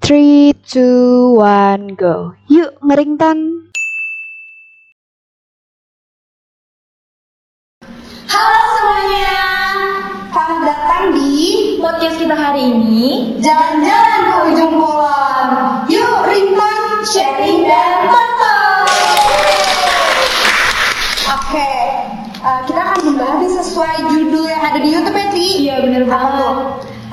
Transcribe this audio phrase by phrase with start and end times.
[0.00, 2.34] Three, two, one, go.
[2.48, 3.70] Yuk, ngerington.
[8.26, 9.36] Halo semuanya,
[10.32, 11.30] selamat datang di
[11.78, 15.48] podcast kita hari ini Jalan-Jalan ke Ujung Kulon.
[15.88, 18.84] Yuk, ringtone, sharing, dan tonton.
[21.32, 21.70] Oke,
[22.42, 25.48] eh, kita akan membahas sesuai judul yang ada di YouTube ya, Tri?
[25.64, 26.32] Iya, bener banget.
[26.40, 26.58] tuh?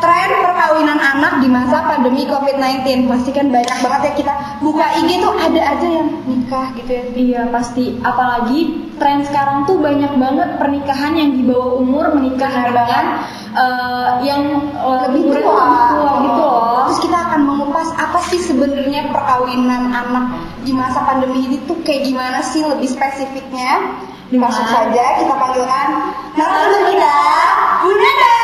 [0.01, 4.33] Tren perkawinan anak di masa pandemi COVID-19 Pasti kan banyak banget ya kita
[4.65, 9.77] buka IG tuh ada aja yang nikah gitu ya Iya pasti, apalagi tren sekarang tuh
[9.77, 15.65] banyak banget pernikahan yang di bawah umur menikah dengan eh, yang eh, lebih tua.
[15.93, 16.85] tua gitu loh.
[16.89, 20.25] Terus kita akan mengupas apa sih sebenarnya perkawinan anak
[20.65, 24.01] di masa pandemi ini tuh kayak gimana sih lebih spesifiknya?
[24.31, 24.47] Nah.
[24.47, 25.87] saja kita panggilkan
[26.39, 27.15] narasumber kita,
[27.83, 28.40] Bunda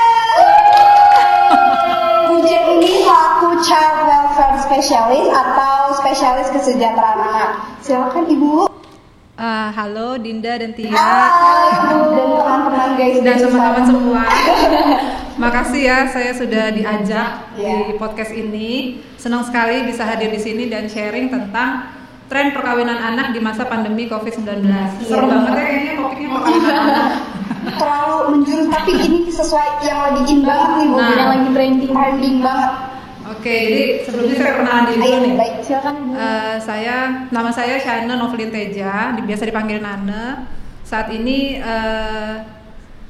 [2.47, 7.49] Jen ini selaku Child Welfare Specialist atau spesialis kesejahteraan anak.
[7.83, 8.71] Silakan Ibu.
[9.37, 14.23] Eh, halo Dinda dan Tia Halo Ibu dan teman-teman guys dan teman-teman semua.
[15.43, 17.91] Makasih ya saya sudah diajak Iya.
[17.91, 19.03] di podcast ini.
[19.19, 21.91] Senang sekali bisa hadir di sini dan sharing tentang
[22.25, 24.63] tren perkawinan anak di masa pandemi COVID-19.
[25.03, 27.07] Seru banget ya kayaknya topiknya perkawinan anak.
[27.75, 30.95] Terlalu menjurus tapi ini sesuai yang lagi in banget nih Bu.
[30.95, 31.09] Nah.
[31.11, 31.91] Yang lagi trending.
[31.91, 32.73] trending banget.
[33.27, 35.33] Oke, jadi sebelumnya saya perkenalan diri dulu nih.
[35.35, 35.55] baik.
[35.59, 35.95] Silakan.
[36.15, 36.95] Eh, saya
[37.27, 40.47] nama saya Shana Novelin Teja, biasa dipanggil Nane.
[40.87, 42.33] Saat ini eh,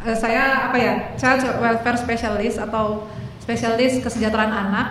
[0.02, 3.06] eh, saya apa ya Child Welfare Specialist atau
[3.38, 4.88] spesialis kesejahteraan anak.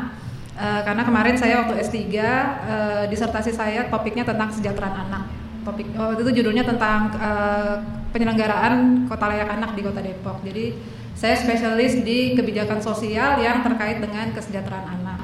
[0.56, 5.28] Eh, karena kemarin saya waktu S3 eh, disertasi saya topiknya tentang kesejahteraan anak.
[5.66, 7.74] Topik oh, itu judulnya tentang eh,
[8.16, 10.40] penyelenggaraan kota layak anak di Kota Depok.
[10.40, 10.72] Jadi
[11.12, 15.20] saya spesialis di kebijakan sosial yang terkait dengan kesejahteraan anak.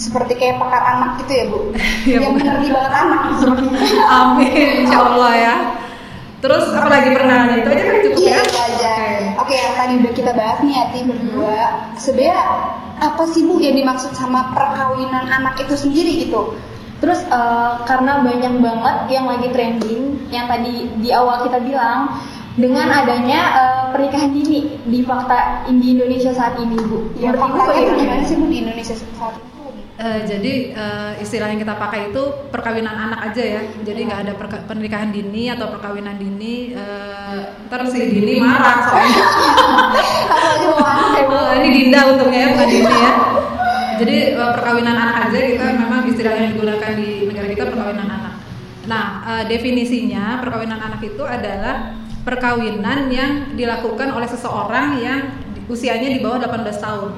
[0.00, 1.58] Seperti kayak pakar anak gitu ya Bu.
[2.08, 3.20] Iya, yang mengerti banget anak.
[4.24, 5.54] Amin, insya Allah ya.
[6.40, 8.40] Terus apa lagi perkenalan itu aja kan cukup Iya ya?
[8.40, 8.64] aja.
[8.64, 8.96] Oke.
[9.44, 11.60] Oke yang tadi udah kita bahas nih Ati berdua.
[12.00, 12.40] Sebenarnya
[13.00, 16.56] apa sih Bu yang dimaksud sama perkawinan anak itu sendiri gitu?
[17.00, 22.20] Terus eh, karena banyak banget yang lagi trending, yang tadi di awal kita bilang
[22.54, 27.08] dengan adanya eh, pernikahan dini di fakta di Indonesia saat ini, Bu.
[27.16, 27.96] Ya Menurut Ibu bagaimana?
[27.96, 29.48] gimana sih Bu di Indonesia saat ini?
[30.00, 33.60] Eh, jadi eh, istilah yang kita pakai itu perkawinan anak aja ya.
[33.80, 36.72] Jadi nggak ada perka- pernikahan dini atau perkawinan dini.
[36.72, 39.24] eh, ntar si dini marah soalnya.
[41.60, 43.12] Ini Dinda untungnya ya bukan dini ya.
[44.00, 48.34] Jadi eh, perkawinan anak aja kita memang istilah yang digunakan di negara kita perkawinan anak.
[48.86, 51.94] Nah eh, definisinya perkawinan anak itu adalah
[52.26, 55.20] perkawinan yang dilakukan oleh seseorang yang
[55.70, 57.10] usianya di bawah 18 tahun.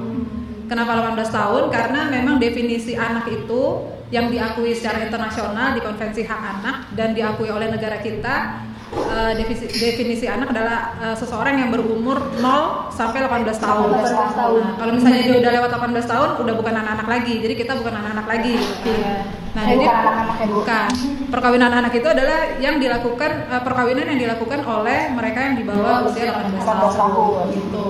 [0.68, 1.62] Kenapa 18 tahun?
[1.68, 7.48] Karena memang definisi anak itu yang diakui secara internasional di Konvensi Hak Anak dan diakui
[7.48, 8.60] oleh negara kita
[8.92, 13.88] eh, definisi, definisi anak adalah eh, seseorang yang berumur 0 sampai 18 tahun.
[13.98, 14.60] 18 tahun.
[14.60, 17.34] Nah, kalau misalnya dia udah lewat 18 tahun udah bukan anak-anak lagi.
[17.40, 18.54] Jadi kita bukan anak-anak lagi.
[18.84, 19.14] Iya.
[19.52, 20.88] Nah, jadi bukan anak-anak ya, bukan.
[21.28, 26.08] Perkawinan anak itu adalah yang dilakukan eh, perkawinan yang dilakukan oleh mereka yang di bawah
[26.08, 26.92] usia 18 18 tahun.
[26.94, 27.46] tahun.
[27.52, 27.84] Gitu.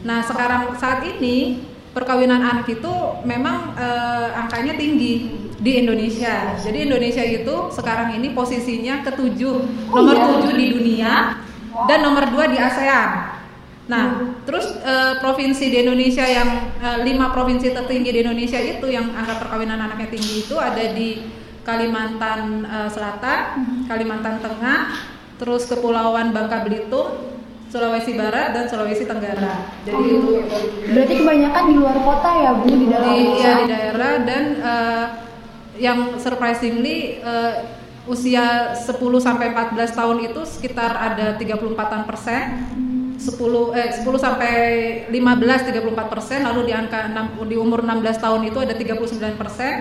[0.00, 2.92] Nah, sekarang saat ini perkawinan anak itu
[3.26, 6.56] memang eh, angkanya tinggi di Indonesia.
[6.56, 9.56] Jadi Indonesia itu sekarang ini posisinya ketujuh,
[9.92, 11.36] nomor tujuh di dunia
[11.84, 13.38] dan nomor dua di ASEAN.
[13.90, 14.04] Nah,
[14.46, 19.42] terus eh, provinsi di Indonesia yang eh, lima provinsi tertinggi di Indonesia itu yang angka
[19.42, 21.26] perkawinan anaknya tinggi itu ada di
[21.66, 23.42] Kalimantan eh, Selatan,
[23.84, 24.80] Kalimantan Tengah,
[25.36, 27.34] terus Kepulauan Bangka Belitung,
[27.68, 29.68] Sulawesi Barat dan Sulawesi Tenggara.
[29.82, 30.32] Jadi itu
[30.94, 33.42] Berarti kebanyakan di luar kota ya, Bu, di dalam di, desa.
[33.42, 35.06] ya, di daerah dan eh,
[35.80, 37.54] yang surprisingly eh,
[38.04, 42.42] usia 10 sampai 14 tahun itu sekitar ada 34-an persen
[43.20, 44.52] 10 eh 10 sampai
[45.12, 49.74] 15 34 persen lalu di angka 6, di umur 16 tahun itu ada 39 persen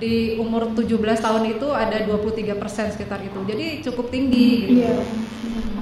[0.00, 4.80] di umur 17 tahun itu ada 23 persen sekitar itu jadi cukup tinggi gitu.
[4.88, 4.96] Iya.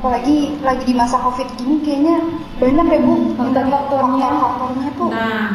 [0.02, 2.16] Apalagi lagi di masa covid gini kayaknya
[2.58, 4.26] banyak ya Bu Faktor-faktornya.
[4.26, 5.08] faktor-faktornya tuh.
[5.10, 5.46] Nah,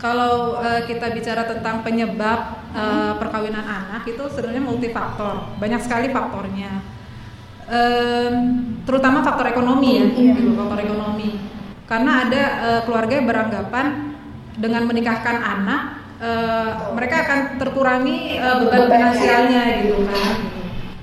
[0.00, 2.40] kalau eh, kita bicara tentang penyebab
[2.72, 6.80] eh, perkawinan anak itu sebenarnya multifaktor, banyak sekali faktornya.
[7.70, 8.34] Em,
[8.82, 10.32] terutama faktor ekonomi ya, Iya.
[10.42, 11.38] gitu, faktor ekonomi.
[11.86, 13.86] Karena ada eh, keluarga yang beranggapan
[14.58, 15.82] dengan menikahkan anak,
[16.18, 20.34] eh, mereka akan terkurangi eh, beban finansialnya gitu kan.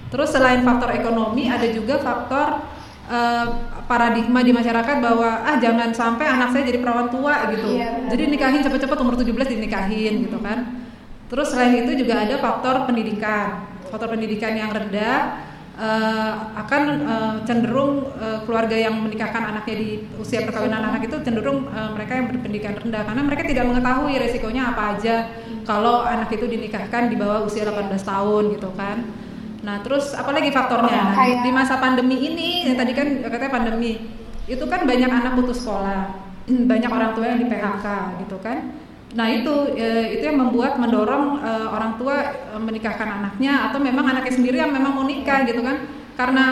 [0.08, 2.64] Terus selain faktor ekonomi, ada juga faktor
[3.08, 3.46] eh,
[3.88, 7.80] paradigma di masyarakat bahwa ah jangan sampai anak saya jadi perawan tua gitu.
[7.80, 10.88] Iya, jadi nikahin cepet-cepet umur 17 dinikahin gitu kan.
[11.28, 13.68] Terus selain itu juga ada faktor pendidikan.
[13.88, 15.44] Faktor pendidikan yang rendah
[15.80, 19.90] eh, akan eh, cenderung eh, keluarga yang menikahkan anaknya di
[20.20, 24.64] usia perkawinan anak itu cenderung eh, mereka yang berpendidikan rendah karena mereka tidak mengetahui resikonya
[24.76, 25.16] apa aja
[25.64, 29.27] kalau anak itu dinikahkan di bawah usia 18 tahun gitu kan.
[29.68, 31.12] Nah, terus apalagi faktornya?
[31.12, 34.00] Nah, di, masa pandemi ini, yang tadi kan katanya pandemi,
[34.48, 36.16] itu kan banyak anak putus sekolah,
[36.48, 37.86] banyak orang tua yang di PHK
[38.24, 38.72] gitu kan.
[39.08, 42.16] Nah itu eh, itu yang membuat mendorong eh, orang tua
[42.56, 45.84] eh, menikahkan anaknya atau memang anaknya sendiri yang memang mau nikah gitu kan,
[46.16, 46.46] karena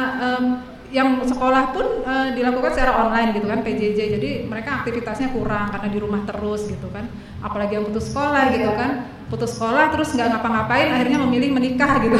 [0.91, 5.87] yang sekolah pun eh, dilakukan secara online gitu kan PJJ, jadi mereka aktivitasnya kurang karena
[5.91, 7.07] di rumah terus gitu kan,
[7.43, 12.13] apalagi yang putus sekolah gitu kan, putus sekolah terus nggak ngapa-ngapain akhirnya memilih menikah gitu.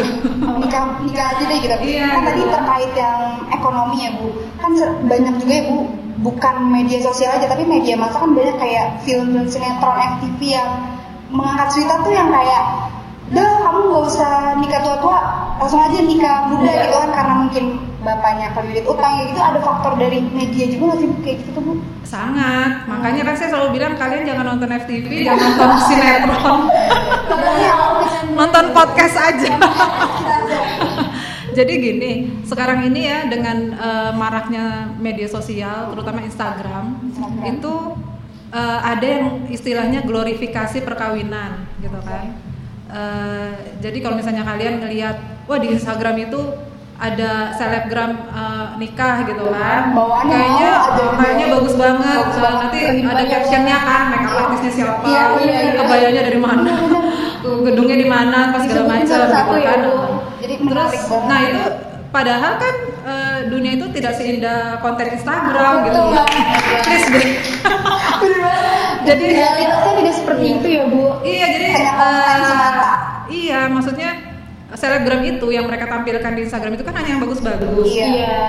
[0.58, 1.76] nikah nikah aja deh gitu.
[1.86, 2.50] Iya, kan tadi gitu.
[2.50, 3.20] terkait yang
[3.54, 4.72] ekonomi ya bu, kan
[5.06, 5.78] banyak juga ya bu,
[6.26, 10.70] bukan media sosial aja tapi media masa kan banyak kayak film dan sinetron FTV yang
[11.30, 12.64] mengangkat cerita tuh yang kayak,
[13.34, 14.32] dah kamu nggak usah
[14.62, 15.20] nikah tua-tua,
[15.62, 16.82] langsung aja nikah muda Iya.
[16.90, 17.66] gitu kan karena mungkin
[18.06, 21.74] bapaknya kredit utang ya gitu ada faktor dari media juga nggak sih kayak gitu bu?
[22.06, 26.60] Sangat, makanya kan saya selalu bilang kalian jangan nonton FTV, jangan nonton sinetron,
[28.40, 29.54] nonton podcast aja.
[31.56, 32.12] Jadi gini,
[32.44, 37.44] sekarang ini ya dengan eh, maraknya media sosial, terutama Instagram, Instagram.
[37.48, 37.74] itu
[38.52, 42.36] eh, ada yang istilahnya glorifikasi perkawinan, gitu kan.
[42.92, 43.52] Eh,
[43.82, 46.42] jadi kalau misalnya kalian ngelihat, wah di Instagram itu
[46.96, 51.06] ada selebgram eh, nikah gitu kan, Bawaannya kayaknya aja.
[51.20, 52.18] kayaknya bagus banget.
[52.24, 52.60] Bagus banget.
[52.64, 55.72] nanti ada captionnya kan, makeup artisnya siapa, Iya, iya, iya.
[55.76, 56.72] kebayanya dari mana,
[57.68, 59.80] gedungnya di mana, pas segala macam gitu ya, kan.
[59.84, 59.94] Bu.
[60.40, 60.92] Jadi Terus,
[61.26, 61.64] nah itu
[62.10, 66.00] padahal kan eh, dunia itu tidak seindah konten Instagram gitu.
[66.00, 66.28] Banget.
[66.88, 67.28] Please deh.
[69.06, 71.04] Jadi realitasnya tidak seperti itu ya Bu.
[71.22, 71.68] Iya jadi
[72.42, 72.88] semata.
[73.28, 74.10] iya maksudnya
[74.76, 77.88] selebgram itu yang mereka tampilkan di Instagram itu kan hanya yang bagus-bagus.
[77.90, 78.08] Iya.
[78.12, 78.40] Iya.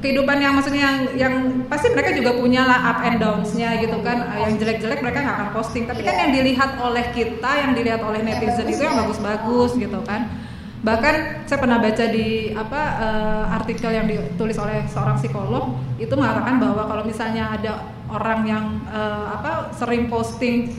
[0.00, 1.34] Kehidupan yang maksudnya yang yang
[1.68, 4.32] pasti mereka juga punya lah up and downs-nya gitu kan.
[4.32, 5.84] Eh, Yang jelek-jelek mereka nggak akan posting.
[5.84, 6.20] Tapi kan Iya.
[6.24, 10.32] yang dilihat oleh kita, yang dilihat oleh netizen itu yang bagus-bagus gitu kan.
[10.80, 16.56] Bahkan saya pernah baca di apa eh, artikel yang ditulis oleh seorang psikolog itu mengatakan
[16.56, 17.72] bahwa kalau misalnya ada
[18.08, 20.72] orang yang eh, apa sering posting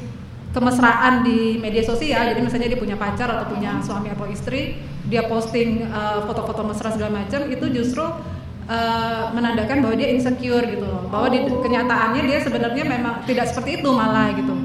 [0.52, 4.76] kemesraan di media sosial, jadi misalnya dia punya pacar atau punya suami atau istri,
[5.12, 8.08] dia posting eh, foto-foto mesra segala macam, itu justru
[8.72, 13.84] eh, menandakan bahwa dia insecure gitu loh, bahwa di kenyataannya dia sebenarnya memang tidak seperti
[13.84, 14.56] itu malah gitu.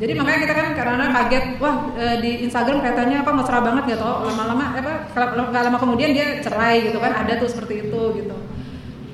[0.00, 4.04] Jadi makanya kita kan karena kaget, wah eh, di Instagram kelihatannya apa mesra banget gitu,
[4.04, 8.36] lama-lama apa kalau nggak lama kemudian dia cerai gitu kan, ada tuh seperti itu gitu.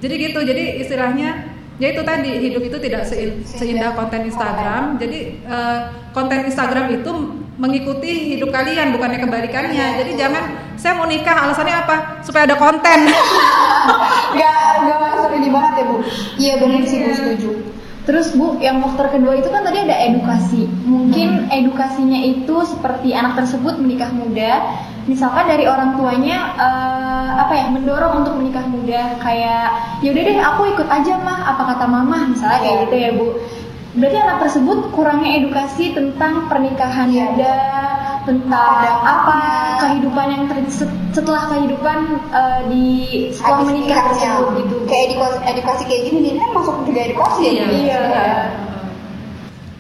[0.03, 4.97] Jadi gitu, jadi istilahnya ya itu tadi hidup itu tidak sein- seindah konten Instagram.
[4.97, 5.43] Jadi
[6.15, 7.13] konten Instagram itu
[7.57, 10.05] mengikuti hidup kalian bukannya kebalikannya.
[10.05, 10.45] Jadi jangan
[10.77, 11.97] saya mau nikah alasannya apa?
[12.21, 12.99] Supaya ada konten.
[14.39, 15.97] Gak gak masuk ini banget ya bu.
[16.37, 17.51] Iya benar sih bu setuju.
[18.07, 20.71] Terus Bu, yang faktor kedua itu kan tadi ada edukasi.
[20.87, 24.63] Mungkin edukasinya itu seperti anak tersebut menikah muda,
[25.11, 30.63] misalkan dari orang tuanya eh, apa ya mendorong untuk menikah muda, kayak yaudah deh aku
[30.71, 33.27] ikut aja mah, apa kata mama, misalnya kayak gitu ya Bu.
[33.97, 37.33] Berarti anak tersebut kurangnya edukasi tentang pernikahan Iya.
[37.33, 37.57] muda,
[38.23, 39.39] tentang Ada apa
[39.81, 42.85] kehidupan yang ter- set- setelah kehidupan eh, di
[43.33, 44.13] setelah Habis menikah nikahnya.
[44.13, 44.77] tersebut gitu.
[44.85, 47.65] Kayak edukasi, edukasi kayak gini ini kan masuk juga edukasi ya.
[47.65, 47.73] Bu?
[47.73, 48.01] Iya.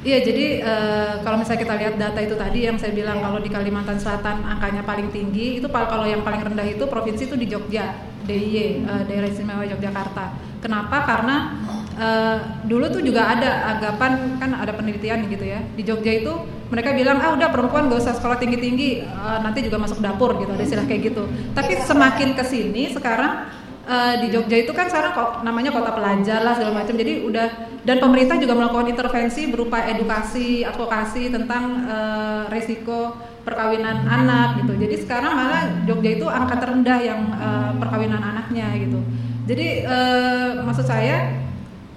[0.07, 3.50] Iya, jadi eh, kalau misalnya kita lihat data itu tadi yang saya bilang kalau di
[3.50, 7.90] Kalimantan Selatan angkanya paling tinggi, itu kalau yang paling rendah itu provinsi itu di Jogja,
[8.23, 10.31] DIY, eh, Daerah Istimewa Yogyakarta.
[10.62, 11.02] Kenapa?
[11.02, 11.65] Karena
[11.97, 12.38] eh,
[12.69, 15.61] dulu tuh juga ada anggapan kan ada penelitian gitu ya.
[15.75, 16.33] Di Jogja itu
[16.67, 18.91] mereka bilang ah udah perempuan gak usah sekolah tinggi tinggi
[19.38, 21.23] nanti juga masuk dapur gitu ada istilah kayak gitu.
[21.55, 23.47] Tapi semakin ke sini sekarang
[23.87, 26.95] eh, di Jogja itu kan sekarang kok namanya kota pelajar lah segala macam.
[26.99, 27.47] Jadi udah
[27.87, 33.15] dan pemerintah juga melakukan intervensi berupa edukasi advokasi tentang eh, resiko
[33.47, 34.75] perkawinan anak gitu.
[34.75, 38.99] Jadi sekarang malah Jogja itu angka terendah yang eh, perkawinan anaknya gitu.
[39.47, 41.46] Jadi eh, maksud saya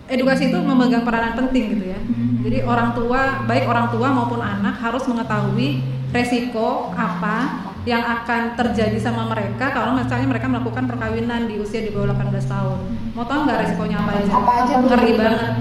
[0.10, 2.00] edukasi itu memegang peranan penting gitu ya
[2.40, 8.98] jadi orang tua baik orang tua maupun anak harus mengetahui resiko apa yang akan terjadi
[9.00, 12.80] sama mereka kalau misalnya mereka melakukan perkawinan di usia di bawah 18 tahun.
[13.16, 14.32] Mau tahu nggak resikonya apa aja?
[14.36, 14.74] Apa aja?
[14.84, 15.52] Ngeri banget.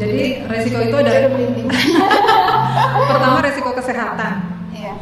[0.00, 1.12] Jadi resiko itu ada
[3.10, 4.32] pertama resiko kesehatan.
[4.74, 4.94] Iya.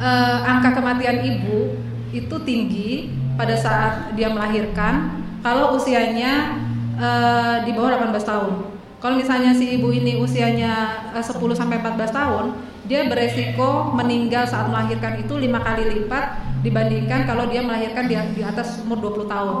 [0.00, 1.76] Eh, angka kematian ibu
[2.10, 6.56] itu tinggi pada saat dia melahirkan kalau usianya
[6.98, 8.52] eh, di bawah 18 tahun.
[9.00, 12.44] Kalau misalnya si ibu ini usianya eh, 10 sampai 14 tahun,
[12.90, 18.42] dia beresiko meninggal saat melahirkan itu lima kali lipat dibandingkan kalau dia melahirkan di, di
[18.42, 19.56] atas umur 20 tahun.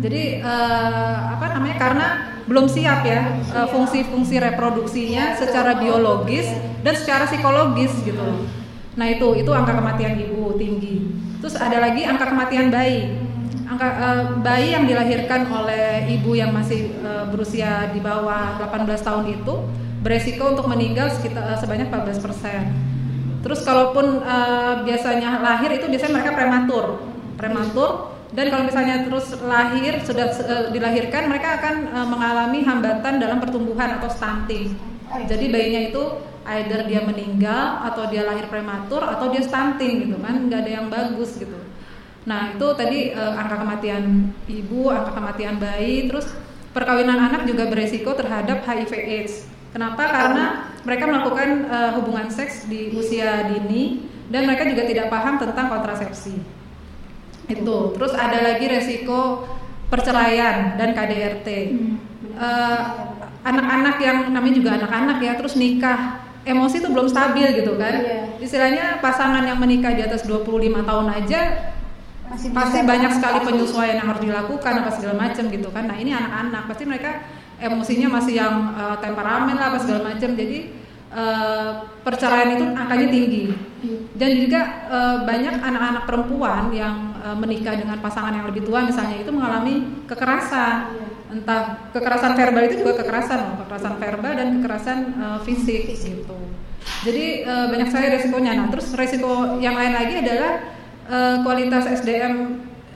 [0.00, 1.76] Jadi eh, apa namanya?
[1.76, 2.06] Karena
[2.46, 6.46] belum siap ya eh, fungsi-fungsi reproduksinya secara biologis
[6.80, 8.46] dan secara psikologis gitu.
[8.96, 11.12] Nah itu itu angka kematian ibu tinggi.
[11.42, 13.25] Terus ada lagi angka kematian bayi.
[13.66, 19.24] Angka eh, bayi yang dilahirkan oleh ibu yang masih eh, berusia di bawah 18 tahun
[19.42, 19.54] itu
[20.06, 22.62] beresiko untuk meninggal sekitar eh, sebanyak 14 persen.
[23.42, 26.84] Terus kalaupun eh, biasanya lahir itu biasanya mereka prematur,
[27.34, 27.90] prematur.
[28.30, 33.98] Dan kalau misalnya terus lahir sudah eh, dilahirkan mereka akan eh, mengalami hambatan dalam pertumbuhan
[33.98, 34.78] atau stunting.
[35.26, 36.02] Jadi bayinya itu
[36.46, 40.86] either dia meninggal atau dia lahir prematur atau dia stunting gitu kan, nggak ada yang
[40.86, 41.65] bagus gitu.
[42.26, 46.26] Nah itu tadi eh, angka kematian ibu, angka kematian bayi, terus
[46.74, 49.46] perkawinan anak juga beresiko terhadap HIV/AIDS.
[49.70, 50.02] Kenapa?
[50.10, 50.44] Karena
[50.82, 56.34] mereka melakukan eh, hubungan seks di usia dini dan mereka juga tidak paham tentang kontrasepsi.
[57.46, 57.94] Itu.
[57.94, 59.46] Terus ada lagi resiko
[59.86, 61.48] perceraian dan KDRT.
[62.36, 62.82] Eh,
[63.46, 68.02] anak-anak yang namanya juga anak-anak ya, terus nikah emosi itu belum stabil gitu kan.
[68.02, 68.18] Iya.
[68.42, 71.40] Istilahnya pasangan yang menikah di atas 25 tahun aja
[72.26, 75.84] Masih pasti banyak sekali penyesuaian yang harus dilakukan apa segala macam gitu kan.
[75.86, 77.10] Nah, ini anak-anak pasti mereka
[77.56, 80.30] emosinya masih yang eh, temperamen lah apa segala macam.
[80.34, 80.58] Jadi
[81.14, 81.70] eh,
[82.02, 83.44] perceraian itu angkanya tinggi.
[84.16, 89.16] Dan juga eh, banyak anak-anak perempuan yang eh, menikah dengan pasangan yang lebih tua misalnya
[89.22, 90.92] itu mengalami kekerasan.
[91.26, 96.36] Entah kekerasan verbal itu juga kekerasan loh, kekerasan verbal dan kekerasan eh, fisik gitu.
[97.06, 98.52] Jadi eh, banyak sekali resikonya.
[98.58, 100.75] Nah, terus resiko yang lain lagi adalah
[101.06, 102.34] eh, kualitas SDM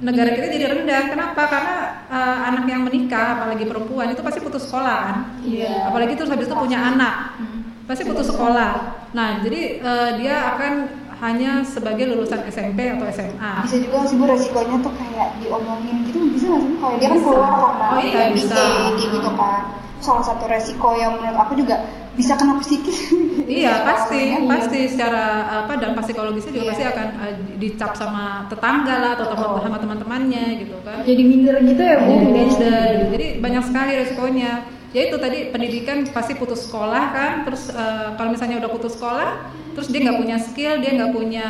[0.01, 1.03] negara kita jadi rendah.
[1.13, 1.43] Kenapa?
[1.47, 1.77] Karena
[2.09, 5.17] eh, anak yang menikah, apalagi perempuan itu pasti putus sekolah kan.
[5.43, 5.89] Iya.
[5.89, 7.37] Apalagi terus habis itu punya anak,
[7.85, 8.73] pasti putus sekolah.
[9.13, 10.73] Nah, jadi eh, dia akan
[11.21, 13.53] hanya sebagai lulusan SMP atau SMA.
[13.69, 17.19] bisa juga sih bu resikonya tuh kayak diomongin gitu bisa nggak sih kayak dia kan
[17.21, 18.65] keluar karena Oh iya, bisa.
[18.97, 19.63] gitu kan
[20.01, 21.85] salah satu resiko yang menurut aku juga
[22.17, 23.13] bisa kena psikis
[23.51, 24.47] Iya pasti, Iya.
[24.47, 25.25] pasti secara
[25.63, 26.71] apa dampak psikologisnya juga Iya.
[26.73, 31.03] pasti akan eh, dicap sama tetangga lah atau teman sama teman-temannya gitu kan.
[31.03, 32.13] Jadi minder gitu ya bu.
[32.31, 33.11] Minder gitu.
[33.15, 34.53] Jadi banyak sekali resikonya.
[34.91, 37.33] Ya itu tadi pendidikan pasti putus sekolah kan.
[37.47, 39.31] Terus eh, kalau misalnya udah putus sekolah,
[39.75, 41.47] terus dia nggak punya skill, dia nggak punya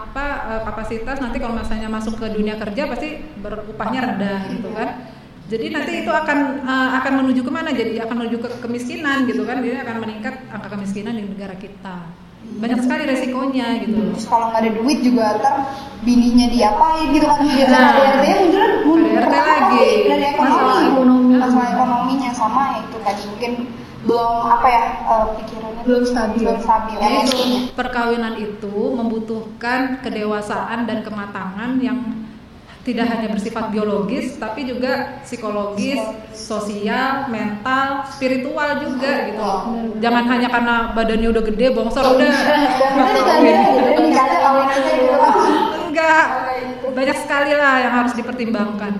[0.00, 1.20] apa eh, kapasitas.
[1.20, 5.09] Nanti kalau misalnya masuk ke dunia kerja pasti berupahnya rendah gitu kan.
[5.50, 7.70] Jadi nanti itu akan eh, akan menuju ke mana?
[7.70, 9.58] Jadi akan menuju ke kemiskinan gitu kan.
[9.58, 11.96] Jadi akan meningkat angka kemiskinan di negara kita.
[12.40, 14.00] Banyak sekali resikonya gitu.
[14.10, 15.54] terus kalau nggak ada duit juga ntar
[16.00, 17.90] bininya diapain gitu kan biasa Nah.
[17.92, 19.86] KDRT nya mundur lagi.
[20.02, 21.32] dari ekonomi Masalah ekonomi.
[21.36, 23.52] masalah ekonominya sama ya itu tadi mungkin
[24.00, 26.40] belum apa ya eh, pikirannya Belum stabil.
[26.42, 27.38] belum stabil Ya itu,
[27.70, 31.98] perkawinan itu membutuhkan kedewasaan dan kematangan yang
[32.80, 36.00] tidak hanya bersifat biologis tapi juga psikologis,
[36.32, 39.44] sosial, mental, spiritual juga gitu.
[40.00, 42.32] Jangan hanya karena badannya udah gede, bongsor udah.
[44.10, 45.16] aja kawin aja gitu.
[45.90, 46.24] Enggak,
[46.96, 48.92] banyak sekali lah yang harus dipertimbangkan.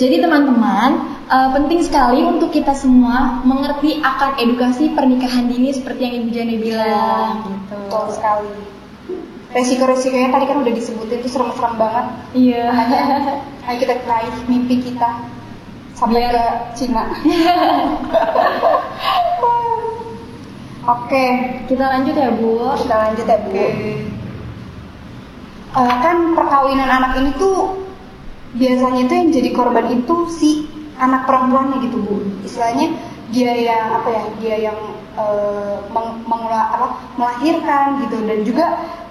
[0.00, 0.90] Jadi teman-teman,
[1.28, 6.56] eh, penting sekali untuk kita semua mengerti akan edukasi pernikahan dini seperti yang Ibu Jane
[6.56, 7.34] bilang.
[7.44, 7.76] Gitu.
[7.90, 8.79] betul sekali
[9.50, 12.06] resiko-resikonya tadi kan udah disebutin itu serem-serem banget.
[12.32, 12.64] Iya.
[12.70, 13.34] makanya
[13.66, 15.10] ayo kita raih mimpi kita
[15.94, 16.44] sampai Biar- ke
[16.78, 17.04] Cina.
[20.80, 21.24] Oke.
[21.68, 22.72] Kita lanjut ya Bu.
[22.78, 23.52] kita lanjut ya bu.
[25.70, 27.78] Eh, kan perkawinan anak ini tuh
[28.50, 30.50] biasanya tuh yang jadi korban itu si
[30.98, 32.16] anak perempuannya gitu bu.
[32.42, 32.90] Istilahnya
[33.30, 34.78] dia yang apa ya dia yang
[35.14, 38.16] eh, meng- mengula- apa, melahirkan gitu.
[38.24, 38.66] Dan juga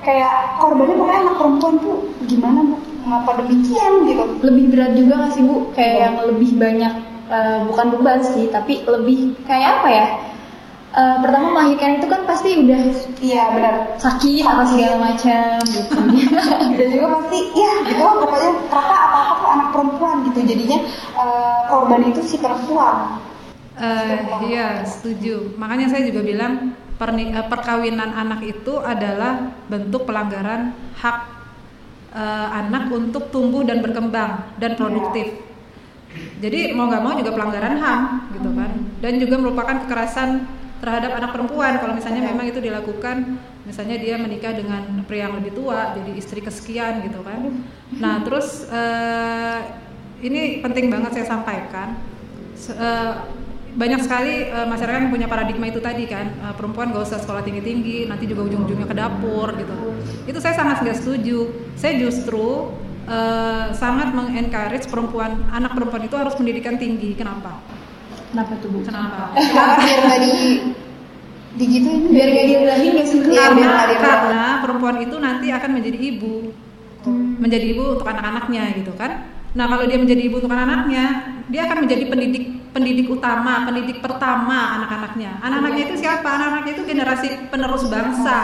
[0.06, 2.76] kayak korbannya pokoknya anak perempuan tuh gimana bu
[3.10, 5.56] ngapa demikian gitu Lebih berat juga nggak sih Bu?
[5.74, 6.94] Kayak yang lebih banyak
[7.30, 10.08] eh, bukan beban sih, tapi lebih kayak apa ya?
[10.90, 12.82] Eh, pertama melahirkan itu kan pasti udah
[13.22, 15.94] iya benar sakit apa segala macam gitu.
[16.82, 20.80] dan juga pasti ya gitu pokoknya ternyata apa-apa tuh anak perempuan gitu jadinya
[21.14, 23.22] eh, korban itu si perempuan
[23.80, 24.20] Eh,
[24.52, 25.56] iya, setuju.
[25.56, 31.20] Makanya saya juga bilang perni- eh, perkawinan anak itu adalah bentuk pelanggaran hak
[32.14, 35.50] eh, anak untuk tumbuh dan berkembang dan produktif.
[36.42, 38.02] Jadi mau nggak mau juga pelanggaran HAM
[38.36, 38.72] gitu kan.
[39.00, 40.44] Dan juga merupakan kekerasan
[40.80, 43.36] terhadap anak perempuan kalau misalnya memang itu dilakukan
[43.68, 47.62] misalnya dia menikah dengan pria yang lebih tua jadi istri kesekian gitu kan.
[48.00, 49.60] Nah, terus eh,
[50.24, 52.00] ini penting banget saya sampaikan
[52.58, 53.14] eh,
[53.76, 56.34] banyak sekali eh, masyarakat yang punya paradigma itu tadi kan.
[56.34, 59.76] Eh, perempuan gak usah sekolah tinggi tinggi nanti juga ujung-ujungnya ke dapur gitu.
[60.26, 61.40] Itu saya sangat nggak setuju.
[61.78, 62.74] Saya justru
[63.06, 67.14] eh, sangat mengencourage perempuan anak perempuan itu harus pendidikan tinggi.
[67.14, 67.62] Kenapa?
[68.30, 68.80] Kenapa tuh bu?
[68.86, 69.34] kenapa?
[69.34, 70.34] Kenapa di
[71.58, 72.14] digituin?
[72.14, 73.30] Biar gak diulangi gak sih bu?
[73.34, 76.54] Biar karena, karena perempuan itu nanti akan menjadi ibu.
[77.40, 81.06] Menjadi ibu untuk anak-anaknya gitu kan nah kalau dia menjadi ibu untuk anak-anaknya
[81.50, 85.42] dia akan menjadi pendidik pendidik utama pendidik pertama anak-anaknya.
[85.42, 86.28] Anak-anaknya itu siapa?
[86.30, 88.38] Anak-anaknya itu generasi penerus bangsa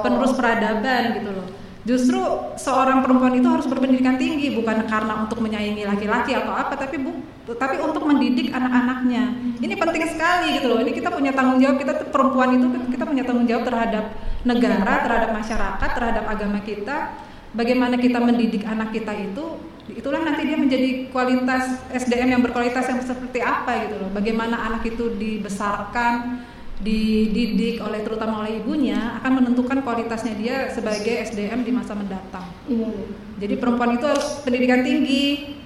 [0.00, 1.46] penerus peradaban gitu loh.
[1.86, 2.18] Justru
[2.58, 7.14] seorang perempuan itu harus berpendidikan tinggi bukan karena untuk menyaingi laki-laki atau apa tapi bu
[7.54, 9.54] tapi untuk mendidik anak-anaknya.
[9.62, 10.82] Ini penting sekali gitu loh.
[10.82, 14.04] Ini kita punya tanggung jawab kita perempuan itu kita punya tanggung jawab terhadap
[14.42, 17.14] negara terhadap masyarakat terhadap agama kita.
[17.54, 22.98] Bagaimana kita mendidik anak kita itu itulah nanti dia menjadi kualitas SDM yang berkualitas yang
[23.00, 26.42] seperti apa gitu loh bagaimana anak itu dibesarkan
[26.76, 32.90] dididik oleh terutama oleh ibunya akan menentukan kualitasnya dia sebagai SDM di masa mendatang Iya.
[33.36, 35.56] jadi perempuan itu harus pendidikan tinggi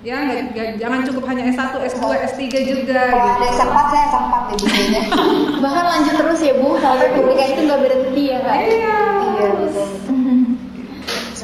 [0.00, 4.06] ya nggak- nggak- jangan cukup hanya S1 S2 S3 juga Kalau ada gitu sempat saya
[4.08, 5.02] sempat biasanya.
[5.64, 8.56] Bahkan lanjut terus ya bu, sampai pernikahan itu nggak berhenti ya kak?
[8.62, 8.96] Iya
[9.58, 9.88] betul.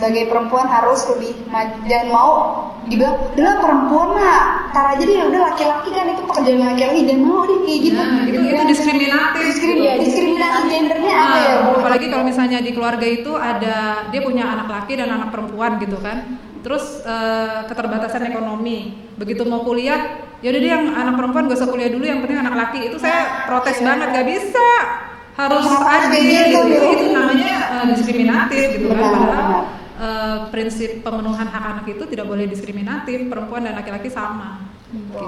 [0.04, 2.32] Sebagai perempuan harus lebih maju dan mau
[2.84, 7.49] dibilang, udah perempuan lah, tar aja deh udah laki-laki kan itu pekerjaan laki-laki dan mau
[7.49, 7.96] deh kayak gitu.
[7.96, 11.70] Nah, itu itu diskriminatif Diskrim- Iya, diskriminasi gendernya ada ya Nah, bu.
[11.80, 13.76] apalagi kalau misalnya di keluarga itu ada
[14.12, 16.37] dia punya anak laki dan anak perempuan gitu kan.
[16.61, 18.92] Terus eh, keterbatasan ekonomi.
[19.16, 22.44] Begitu mau kuliah, ya udah deh yang anak perempuan gak usah kuliah dulu, yang penting
[22.44, 22.92] anak laki.
[22.92, 24.68] Itu saya protes banget gak bisa.
[25.34, 26.88] Harus adil gitu, gitu.
[26.92, 29.00] Itu namanya eh, diskriminatif gitu kan.
[29.00, 29.64] Padahal
[29.98, 34.74] eh, prinsip pemenuhan hak anak itu tidak boleh diskriminatif, perempuan dan laki-laki sama.
[34.94, 35.26] Gitu.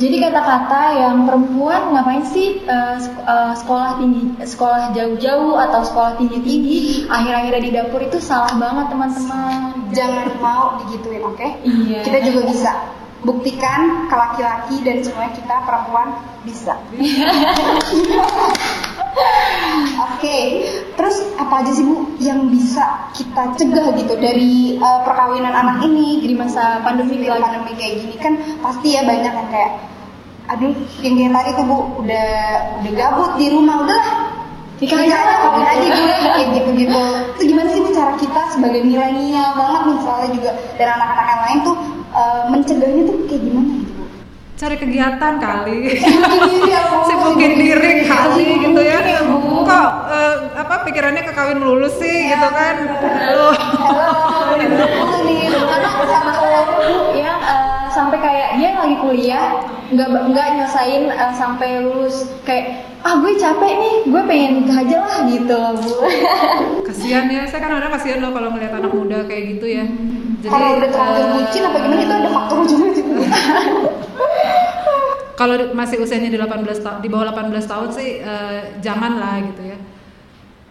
[0.00, 7.04] Jadi kata-kata yang perempuan ngapain sih eh, eh, sekolah tinggi, sekolah jauh-jauh atau sekolah tinggi-tinggi,
[7.12, 9.60] akhir-akhirnya di dapur itu salah banget teman-teman.
[9.92, 11.48] Jangan mau digituin, oke?
[11.64, 12.00] Iya.
[12.08, 12.72] Kita juga bisa
[13.20, 16.08] buktikan ke laki-laki dan semuanya kita perempuan
[16.48, 16.74] bisa.
[20.00, 20.38] Oke,
[20.94, 26.22] terus apa aja sih Bu yang bisa kita cegah gitu dari uh, perkawinan anak ini
[26.24, 29.72] Di masa pandemi Di pandemi kayak gini kan pasti ya banyak yang kayak
[30.50, 32.26] aduh yang kayak tadi tuh Bu udah
[32.82, 34.08] udah gabut di rumah udahlah
[34.80, 35.44] Nikah nikah aja.
[35.44, 37.02] kawin aja gue kayak gitu-gitu
[37.36, 41.42] itu gimana sih Bu cara kita sebagai milenial banget nih soalnya juga dan anak-anak yang
[41.44, 41.76] lain tuh
[42.16, 43.89] uh, mencegahnya tuh kayak gimana?
[44.60, 45.88] Cari kegiatan kali.
[46.04, 49.00] Sibukin diri ya Bu sibukin diri kali gitu ya.
[49.00, 49.24] ya,
[49.64, 52.76] kok eh, apa pikirannya ke kawin melulu sih gitu kan?
[53.00, 53.56] Halo,
[54.60, 57.16] dulu kan aku sama Bu.
[57.16, 59.64] Yang eh, sampai kayak dia lagi kuliah
[59.96, 62.28] nggak nggak nyelesain eh, sampai lulus.
[62.44, 66.04] Kayak ah gue capek nih gue pengen aja lah gitu loh bu.
[66.92, 69.88] Kasihan ya saya kan ada kasihan loh kalau melihat anak muda kayak gitu ya.
[70.44, 73.24] Jadi Kalau udah terlanjur eh, bucin apa gimana itu ada faktor Bu.
[75.40, 79.62] kalau masih usianya di 18 tahun di bawah 18 tahun sih eh, jangan lah gitu
[79.72, 79.78] ya.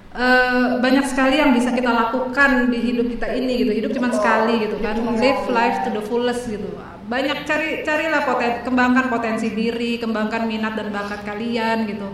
[0.10, 3.72] Eh, banyak sekali yang bisa kita lakukan di hidup kita ini gitu.
[3.74, 4.94] Hidup cuma sekali gitu kan.
[5.18, 6.70] Live life to the fullest gitu.
[7.10, 12.06] Banyak cari carilah poten kembangkan potensi diri kembangkan minat dan bakat kalian gitu.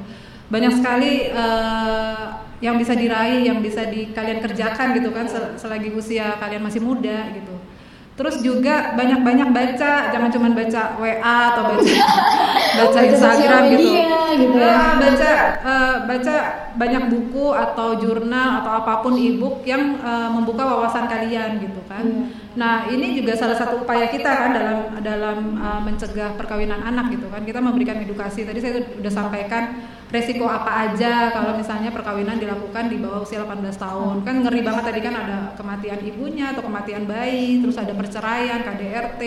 [0.48, 2.24] Banyak sekali eh,
[2.64, 6.80] yang bisa diraih yang bisa di kalian kerjakan gitu kan sel- selagi usia kalian masih
[6.80, 7.55] muda gitu
[8.16, 11.96] terus juga banyak-banyak baca jangan cuma baca WA atau baca
[12.80, 13.90] baca Instagram gitu,
[14.40, 14.72] gitu ya.
[14.72, 16.36] Ah, baca eh, baca
[16.76, 22.04] banyak buku atau jurnal atau apa pun ebook yang eh, membuka wawasan kalian gitu kan.
[22.06, 22.44] Iya.
[22.56, 27.28] nah ini juga salah satu upaya kita kan dalam dalam eh, mencegah perkawinan anak gitu
[27.32, 27.42] kan.
[27.44, 28.44] Kita memberikan edukasi.
[28.44, 29.64] Tadi saya sudah sampaikan
[30.12, 34.16] resiko apa aja kalau misalnya perkawinan dilakukan di bawah usia 18 tahun.
[34.24, 39.24] Kan ngeri banget tadi kan ada kematian ibunya atau kematian bayi terus ada perceraian KDRT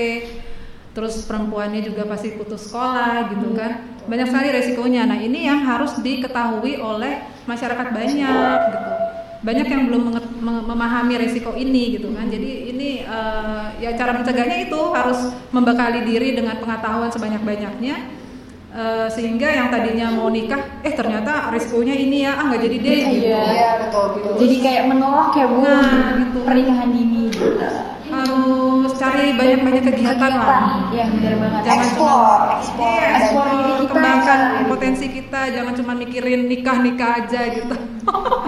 [0.99, 5.93] terus perempuannya juga pasti putus sekolah gitu kan banyak sekali resikonya nah ini yang harus
[6.01, 8.91] diketahui oleh masyarakat banyak gitu
[9.39, 10.03] banyak yang belum
[10.67, 16.35] memahami resiko ini gitu kan jadi ini eh, ya cara mencegahnya itu harus membekali diri
[16.35, 17.97] dengan pengetahuan sebanyak banyaknya
[19.11, 23.27] sehingga yang tadinya mau nikah eh ternyata resikonya ini ya ah nggak jadi deh gitu.
[23.27, 23.43] Iya.
[23.43, 24.33] Iya betul betul.
[24.39, 25.83] jadi kayak menolak ya bu Nah,
[26.23, 26.39] gitu.
[26.47, 27.49] pernikahan dini gitu.
[29.29, 30.63] Cari banyak-banyak kegiatan lah.
[30.89, 31.61] Ya benar banget.
[31.69, 32.89] Jangan Explore, explore.
[32.89, 33.45] Iya, Dan ekspor.
[33.45, 33.91] diri kita.
[33.93, 35.41] kembangkan potensi kita.
[35.53, 37.75] Jangan cuma mikirin nikah nikah aja gitu.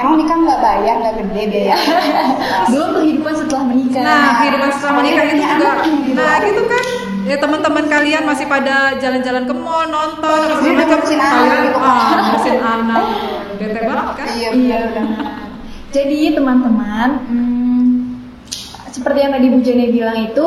[0.01, 1.77] Emang nikah nggak bayar, nggak gede biaya.
[2.73, 4.03] belum kehidupan setelah menikah.
[4.03, 5.71] Nah kehidupan setelah menikah itu juga.
[5.85, 6.13] gitu.
[6.17, 6.85] nah gitu kan.
[7.29, 11.19] Ya teman-teman kalian masih pada jalan-jalan ke mall nonton apa segala macam.
[11.21, 11.79] kalian gitu.
[11.79, 13.05] ah ngurusin anak.
[13.61, 14.27] Bete banget kan?
[14.33, 14.79] Iya Iya.
[15.91, 17.60] Jadi teman-teman, hmm,
[18.91, 20.47] seperti yang tadi Bu Jane bilang itu,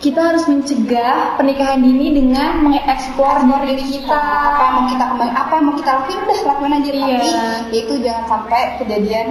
[0.00, 4.16] kita harus mencegah pernikahan dini dengan mengeksplor diri kita.
[4.16, 7.04] apa yang mau kita kembang apa yang mau kita lakuin udah lakuin aja Iya.
[7.04, 9.26] tapi itu jangan sampai kejadian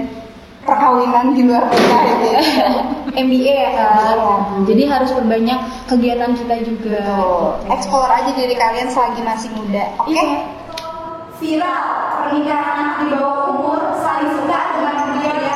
[0.62, 2.42] perkawinan di luar nikah gitu ya.
[3.26, 3.90] MBA ya kan.
[3.98, 4.34] Iya.
[4.70, 7.02] Jadi harus perbanyak kegiatan kita juga.
[7.74, 10.26] Explore aja diri kalian selagi masih muda oke Iya.
[11.40, 11.84] Viral,
[12.28, 15.49] pernikahan anak di bawah umur saling suka dengan pria